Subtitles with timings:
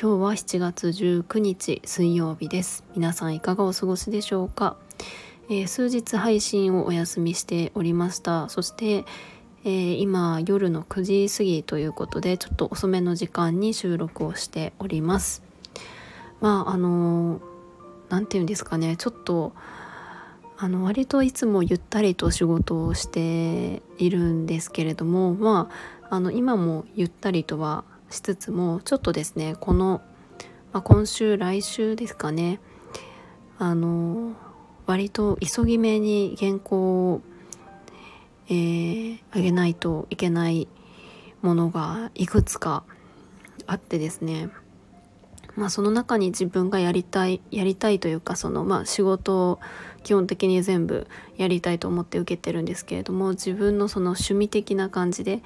[0.00, 2.84] 今日は7月19日水曜日です。
[2.94, 4.76] 皆さんいかがお過ごしでしょうか、
[5.50, 8.48] えー、数日配信をお休みしておりました。
[8.48, 9.04] そして、
[9.64, 15.42] えー、今夜の9時過ぎということでちょっと遅めの時間に収録をしております。
[16.40, 17.40] まああの
[18.08, 18.94] 何て言うんですかね。
[18.96, 19.52] ちょっと
[20.58, 25.68] あの割といつもゆったりと仕事をしているんですけれどもま
[26.08, 30.00] ああの今もゆったりとはしつつもちょっとですねこの、
[30.72, 32.60] まあ、今週来週ですかね
[33.58, 34.34] あの
[34.86, 37.20] 割と急ぎ目に原稿を、
[38.48, 40.68] えー、げないといけない
[41.42, 42.84] ものがいくつか
[43.66, 44.48] あってですね
[45.56, 49.60] まあその中に自分がやりたいやりたいというかそのまあ仕事を
[50.04, 51.06] 基本的に全部
[51.36, 55.42] やりたいと思って受けてるんですけれども自分のその趣味的な感じで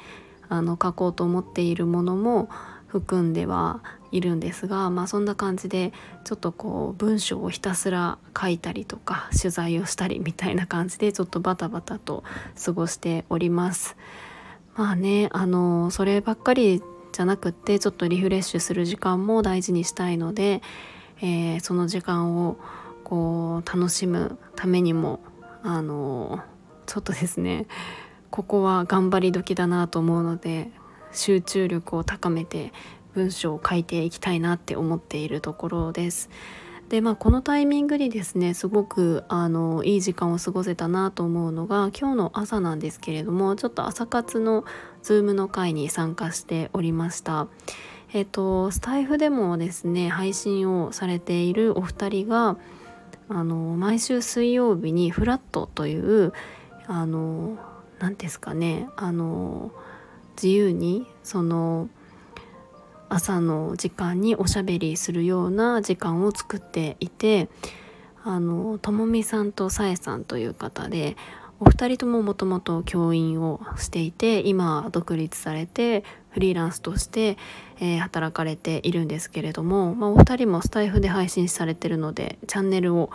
[0.53, 2.50] あの書こうと思っているものも
[2.86, 12.23] 含んではいるんですがまあそんな感じでちょっとこう文章をひたすら書いたりとか取材をしたりみたいな感じでちょっとバタバタと
[12.62, 13.97] 過ごしております。
[14.77, 20.61] まあねあのそればっかりじゃなくってちょっとリフレッシュする時間も大事にしたいので、
[21.23, 22.58] えー、その時間を
[23.05, 25.20] こう楽しむためにも
[25.62, 26.41] あの
[26.84, 27.67] ちょっとですね
[28.33, 30.71] ここは頑張り時だなと思うので
[31.13, 32.73] 集中力を高めて
[33.13, 36.31] 文章を書いていきたいなって思っているところです。
[36.89, 44.65] でまあこのタイミングにですねすごくあのいい時間を過ごせたなと思うのが今日の朝なんですけれどもちょっと朝活の
[45.03, 47.48] Zoom の会に参加しておりました。
[48.15, 52.57] えっとスタイフでもですね配信をされているお二人が
[53.29, 56.33] あの毎週水曜日にフラットという
[56.87, 57.59] あの
[58.02, 59.70] 何ですかねあの
[60.35, 61.89] 自由にその
[63.08, 67.48] 朝の時間におしゃべりするような時間を作っていて
[68.24, 71.17] あのともみさんとさえさんという方で
[71.61, 77.36] お二人とももともと教員をしていて今独立されてフリーランスとして、
[77.79, 83.11] えー、働かれているんですけれども、まあ、お二人もスタイフで配信されてるのでチャンネルを、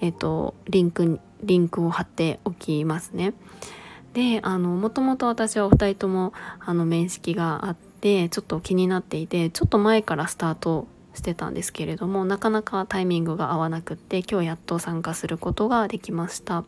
[0.00, 3.34] えーと、リンクリンクを貼っておきますね。
[4.14, 16.64] でもともと私はお二人ともあの面識があってちょっと気になっていてちょっと前からスタートしてたんですけれどもなかなかタイミングが合わなくって今日やっと参加することができました。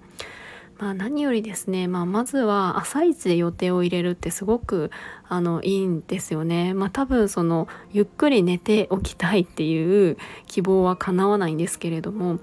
[0.78, 4.90] まあ、何よりですね、まあ、まずは朝一で予定を入れるってすごく
[5.28, 6.74] あのいいんですよね。
[6.74, 10.16] まあ、多分そのゆっくり寝ておきたいっていう
[10.46, 12.40] 希望は叶わないんですけれども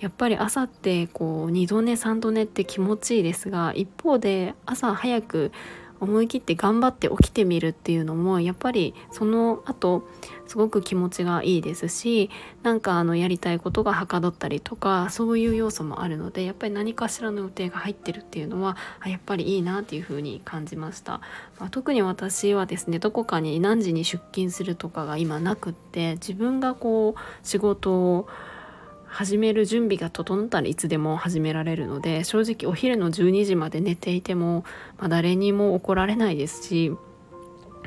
[0.00, 5.52] やっぱり朝ってこう2度寝3度寝って気持ちいいですが一方で朝早く
[6.00, 10.08] 思い切って頑張って起きてみるっていうのもやっぱりその後
[10.46, 12.30] すごく気持ちがいいですし
[12.62, 21.20] なんかあのやりたいことがはかどったりとかそういう要素もあるのでやっぱり何かしらの予定が入ってるっていうのはやっぱりいいなっていうふうに感じました、
[21.58, 28.26] まあ、特に私はですねどこかに何時に出勤するとかが今なくって自分がこう仕事を
[29.10, 34.64] 始める準備が整ったらいつでも始められるので正直お昼の12時まで寝ていても、
[34.98, 36.92] まあ、誰にも怒られないですし、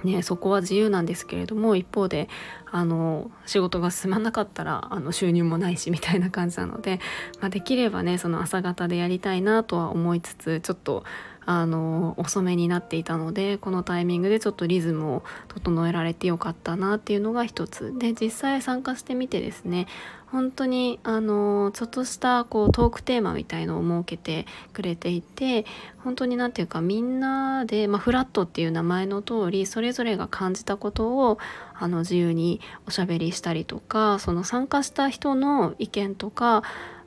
[0.03, 2.27] ね、そこは自由なんですけれども一方で
[2.69, 6.99] あの仕事が進まなかったらあの収入もないしみたいな感じなので、
[7.39, 11.03] まあ、できればねその朝方でやりたいなとは思いつつちょっと
[11.45, 17.93] あの遅めになっていたのでこのタイミングでちょっとリズムを整えられてよかったなっていうのが一つ。
[17.97, 19.87] で実際参加してみてですね
[20.33, 25.63] 本当にあのちょっとしたこうトークテーマみたいのを設けてくれていて
[26.03, 31.37] 本当に何て言うかみんなで、まあ、フラットっていう名前の通りそれぞれが感じたことを
[31.75, 36.63] あの自由におしゃべりしたりとかその参加した人の意見とか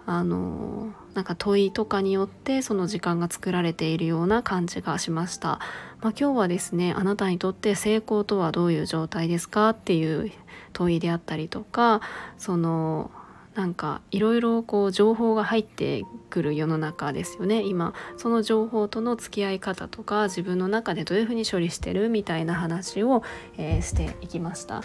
[0.07, 5.59] あのなんか問いとかによってその時間が作られているような感じがしました。
[6.01, 10.31] まあ、今日はですねあなたにとって成功とはどういう状態ですかっていう
[10.73, 12.01] 問いであったりとか
[12.39, 13.11] その
[13.57, 23.23] なんかいろいろこう情報が入ってくる世の中ですよね今その情報との付き合い方とか自分の中でどういうふうに処理してるみたいな話を、
[23.57, 24.83] えー、していきました。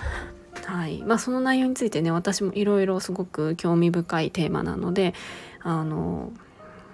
[0.71, 1.03] はい。
[1.05, 5.13] まあ、その内容についてね私もいろいろすごく興味深いテーマなので
[5.59, 6.31] あの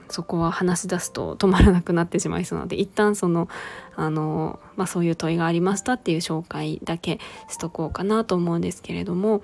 [0.10, 3.50] そこは話し出すと止まらなくなってしまいそうなので一旦その
[3.96, 7.20] あの、まあ、そういう問いがありましたっていう紹介だけ
[7.50, 9.44] しとこうかなと思うんですけれども、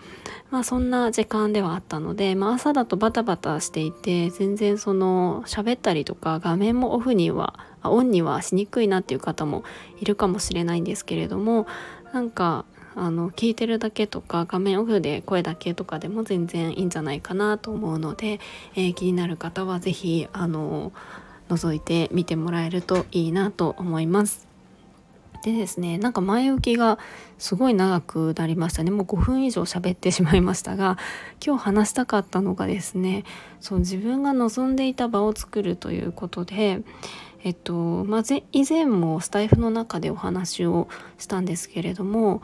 [0.50, 9.64] まあ、そんな時間ではあったので、まあ、朝だとバタバタしていて全然その喋ったりとか画面もオフにはオンにはしにくいなっていう方も
[10.00, 11.68] いるかもしれないんですけれども
[12.14, 18.40] なんかあの聞いてるだけとか画面オフで声だけとかでも全然いいんじゃないかなと思うので、
[18.76, 20.92] えー、気になる方は是非あの
[21.50, 24.48] 覗いてみてもらえるといいなと思います。
[25.44, 26.98] でですねなんか前置きが
[27.38, 30.98] すごい長くなりましたねもう5分以上喋ってしまいましたが
[31.46, 33.26] 今日話したかったのがですね
[33.60, 36.82] そう自分が望んでいた場を作るということで
[37.46, 38.24] えっとまあ、
[38.54, 40.88] 以前もスタイフの中でお話を
[41.18, 42.42] したんですけれども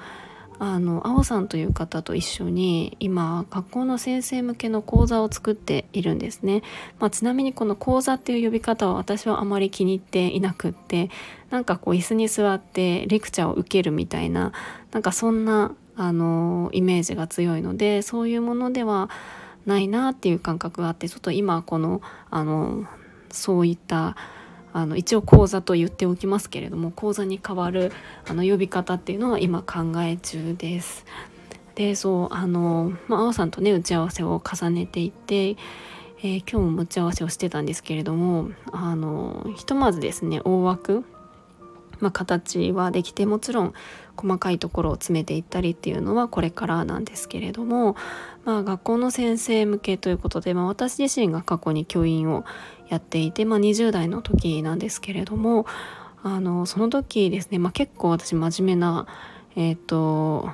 [0.59, 6.63] あの青さんという方と一緒に今学校の先生向けの講座を作っているんですね、
[7.00, 11.09] まあ、ちなみにこの講座っていう呼び方は私はあまり気に入っていなくって
[11.50, 14.51] なんかこう椅子に座ってレクチャーを受けるみたいな
[14.91, 19.09] なんかそんなあのイメージが強いのでそういうものでは
[19.65, 22.85] ないなっていう感覚があってちょっと今このあの
[23.31, 24.17] そういった
[24.74, 27.92] あの一応講座と言っておきますけれども講座に代わる
[28.27, 31.06] あの呼び方っていうのは今考え中です。
[31.75, 41.06] でそうあの、まあ、青さんとね打ち合わせを重ねていて、えー、今日も打ち合わせをしてたんですけれどもあのひとまずですね大枠、
[42.01, 43.74] まあ、形はできてもちろん
[44.18, 47.95] 細かいところを詰めていったりっていうのはこれからなんですけれども、
[48.44, 52.44] まあ、学校の先生向けということで、まあ、私自身が過去に教員を
[52.89, 55.65] やっていて、まあ、20代の時なんですけれども
[56.24, 59.07] あのその時ですね、まあ、結構私真面目な
[59.56, 60.50] えっ、ー、と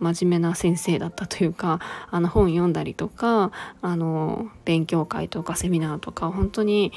[0.00, 1.80] 真面目な先生だったというか
[2.10, 3.50] あの本読んだりとか
[3.82, 6.92] あの勉強会とかセミナーとか本当に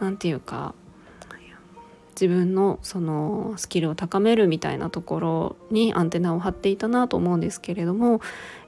[0.00, 0.74] 何て言うか
[2.14, 8.20] 自分のそのスキルを高めるみたいなところにアンテナを張っていたなと思うんですけれども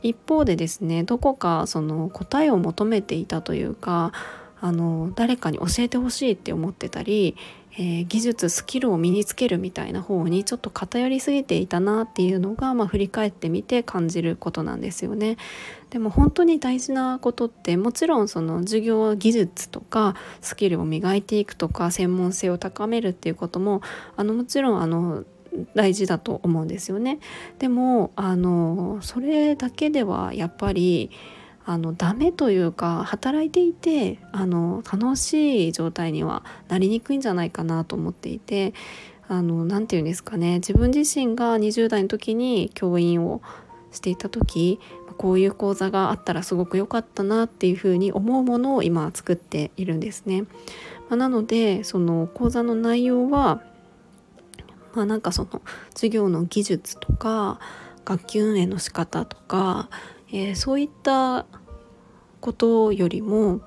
[0.02, 4.12] 一方でですねどこかその答えを求めていたというか
[4.64, 7.36] あの誰かに教えてほしいって思ってたり、
[7.72, 15.36] えー、技術スキルを身につけるみたいな方にちょっと偏りすぎていたなっていうのが、まあ、振り返ってみて感じることなんですよね。
[15.90, 23.82] でも本当に大事なことってもちろんその授業技術とかスキルを磨いていくとか専門性を高めるっていうことも
[24.16, 25.24] あのもちろんあの
[25.74, 27.18] 大事だと思うんですよね。
[27.58, 31.10] でもあのそれだけではやっぱり
[31.66, 38.74] あのダメというか働いていてあの楽しい状態にはなりにくいんじゃないかなと思っていて
[39.28, 43.40] 何て言うんですかね自分自身が20代の時に教員を
[43.92, 44.78] していた時
[45.16, 50.42] こういう講座があったらすごく良かったなっていうふうに思うものを今作っているんですね。
[51.08, 53.62] まあ、なのでその講座の内容は
[54.94, 57.60] まあなんかその授業の技術とか
[58.04, 59.88] 学級運営の仕方とか
[60.34, 61.46] えー、そういった
[62.40, 63.60] ことよりも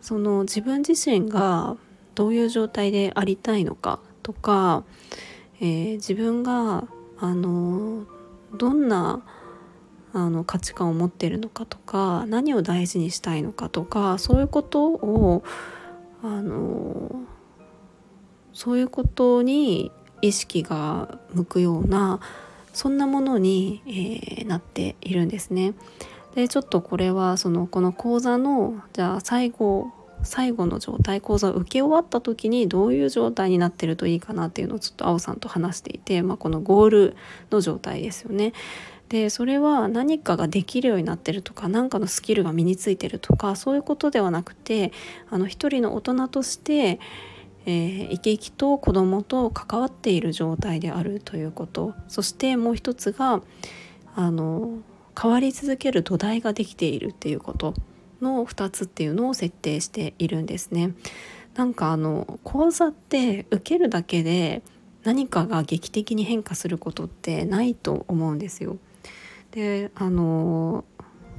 [0.00, 1.76] その自分自身が
[2.16, 4.82] どういう状態でありたいのかとか、
[5.60, 6.88] えー、自分が
[7.20, 8.04] あの
[8.52, 9.22] どんな
[10.12, 15.44] あの価値観を持ってるのかとか何を大事にしたいのかとかそういうことを
[16.24, 17.12] あの
[18.52, 22.18] そういうことに意識が向くような
[22.72, 25.74] そんなものに、えー、なっているんですね。
[26.34, 29.90] でちょっとこれはそのこの講座のじゃあ最後
[30.22, 37.16] 最後の状態講座を受け終わった時にどういう状態になってるといいかなっていうのをちょっと青さんと話していて、まあ、このゴール
[37.50, 38.52] の状態ですよね。
[39.08, 44.92] でそれは何かができるようになってるとか何かのスキルが身についてるとかそういうことではなくて
[45.30, 47.00] あの一人の大人として
[47.66, 53.42] えー、生き生きと子供と関わっている状態であるということそしてもう一つが
[54.14, 54.78] あの
[55.20, 57.74] 変わり続ける土台ができているっていうこと
[58.20, 60.94] の2つっていうのを設定しているんですね。
[61.54, 64.62] なんかあの講座って受けるだけで
[65.02, 68.78] 何かが劇的に変化することってないと思うんですよ。
[69.50, 70.84] であの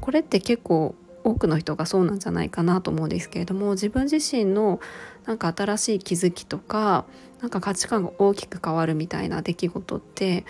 [0.01, 4.79] これって結構多くの人がそうなんじゃないかなと思うんですけれども自分自身の
[5.25, 7.05] なんか新しい気づきとか
[7.41, 10.45] なんか価値観が大きく変わるみたいな出来事って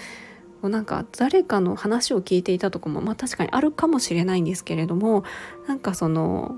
[0.61, 5.23] なんか誰かの話を聞いていたとかも、まあ、確かにあるかもしれないんですけれども
[5.67, 6.57] なんかその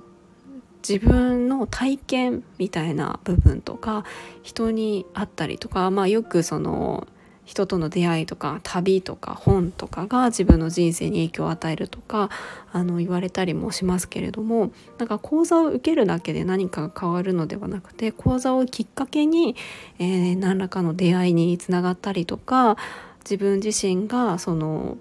[0.87, 4.03] 自分の体験みたいな部分とか
[4.41, 7.07] 人に会ったりとか、まあ、よくその
[7.45, 12.29] 人との出会いとか旅とか本とかが自分の人生に影響を与えるとか
[12.71, 19.55] あの言われたりもしますけれどもなんか講座を受けるだけで何かが変わるのではなくて講座をきっかけに、
[19.99, 22.77] えー、何らかの出会いにつながったりとか
[23.19, 24.97] 自分自身がその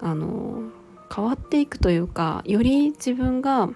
[0.00, 0.62] あの
[1.14, 3.68] 変わっていくというかより自分が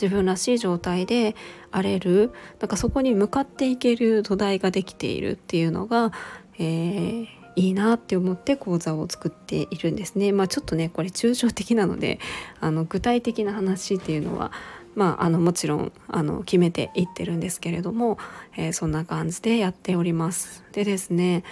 [0.00, 1.34] 自分らしい状態で
[1.70, 6.12] 荒れるなんかそこに向かっていける土台ができているっていうのが、
[6.58, 10.32] えー、いいなって思って講座を作っているんですね。
[10.32, 12.18] まあ、ちょっとねこれ抽象的なので
[12.60, 14.52] あの具体的な話っていうのは
[14.94, 18.16] まあ、あのもちろんあの決めていってるんですけれども、
[18.56, 20.62] えー、そんな感じでやっております。
[20.72, 21.42] でですね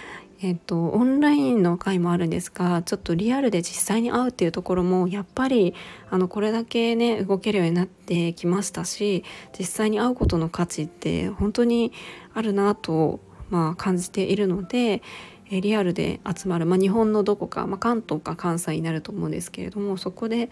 [0.45, 5.73] えっと、オンラインの回もあるんですがちょっとリアルで実際に会うっていうところもやっぱり
[6.09, 9.23] あのこれだけね動けるようになってきましたし
[9.57, 11.93] 実際に会うことの価値って本当に
[12.33, 13.21] あるなと、
[13.53, 15.03] まあ、感じているので
[15.51, 20.49] えリアルで集まる、まあ、日本のどこか、まあ、関東か関西になると思うんですけれどもそこで、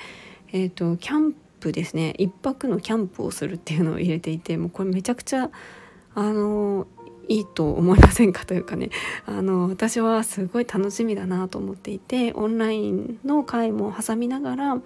[0.52, 2.16] えーと、キャンプですね。
[2.18, 5.50] 1泊のキャンプをするっていうのを入れていてもうこれめちゃくちゃ
[6.14, 6.88] あの
[7.28, 8.90] いいと思いませんかというかね。
[9.26, 14.82] あの私はすごい楽しみだなと思っていてオンラインの会も挟みながら、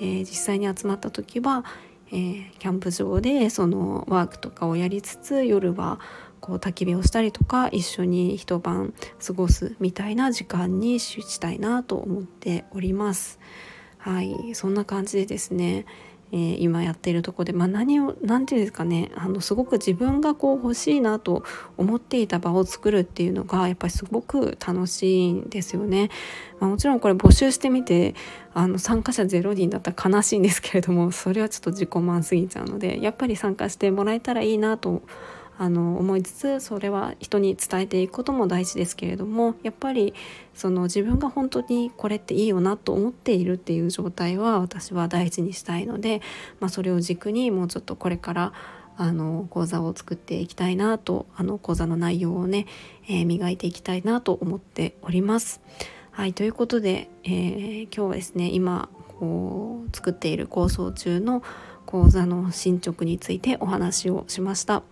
[0.00, 1.64] えー、実際に集まった時は、
[2.10, 6.00] えー、キャンプ場でそのワークとかをやりつつ夜は
[6.46, 13.40] こう焚き火をしたりとか一緒に一晩過ごすみたいな時間にしたいなと思っております。
[13.98, 15.84] はいそんな感じでですね
[16.32, 21.44] えー、今やっているとこで、まあ、何を何て言うんですかねあのすごく自分がこう欲しいなと
[21.76, 26.10] 思っていた場を作るっていうのがやっぱりすごく楽しいんですよね。
[26.58, 28.14] まあ、もちろんこれ募集してみて
[28.54, 35.02] あの参加者0人だったら悲しいんですけれどもそれはちょっと自己満すぎちゃうのでやっぱり参加してもらえたらいいなと
[35.58, 40.14] あの思いつつそれは人に伝えていくことも大事ですけれどもやっぱり
[40.54, 46.20] その自分が本当にこれっていいよなと思っているっていう状態は私は大事にしたいので、
[46.60, 48.52] まあ、それを軸にもうちょっとこれから
[48.98, 52.66] あの講座を作っていきたいなとあの講座の内容をね、
[53.08, 55.60] えー、磨いていきたいなと思っております。
[56.10, 61.42] はいということで、えー、今日はですね今こう作っている構想中の
[61.84, 64.82] 講座の進捗についてお話をしました。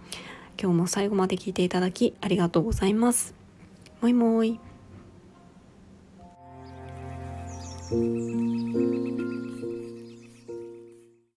[0.60, 3.34] 今日も最後まで聞いていただきありがとうございます。
[4.00, 4.60] もいもい。